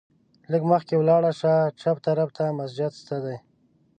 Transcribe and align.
لږ 0.51 0.61
مخکې 0.71 0.93
ولاړ 0.97 1.23
شه، 1.39 1.53
چپ 1.81 1.97
طرف 2.07 2.29
ته 2.37 2.43
مسجد 2.59 2.91
شته 3.01 3.17
دی. 3.23 3.37